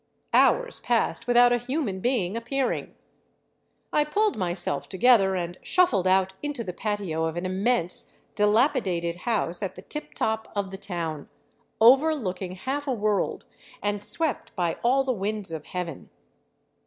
Hours 0.33 0.79
passed 0.79 1.27
without 1.27 1.53
a 1.53 1.59
human 1.59 1.99
being 1.99 2.35
appearing. 2.35 2.95
I 3.93 4.03
pulled 4.03 4.35
myself 4.35 4.89
together 4.89 5.35
and 5.35 5.59
shuffled 5.61 6.07
out 6.07 6.33
into 6.41 6.63
the 6.63 6.73
patio 6.73 7.25
of 7.25 7.37
an 7.37 7.45
immense, 7.45 8.11
dilapidated 8.33 9.15
house 9.29 9.61
at 9.61 9.75
the 9.75 9.83
tiptop 9.83 10.51
of 10.55 10.71
the 10.71 10.77
town, 10.79 11.29
overlooking 11.79 12.53
half 12.53 12.87
a 12.87 12.91
world 12.93 13.45
and 13.83 14.01
swept 14.01 14.55
by 14.55 14.77
all 14.81 15.03
the 15.03 15.11
winds 15.11 15.51
of 15.51 15.65
heaven. 15.65 16.09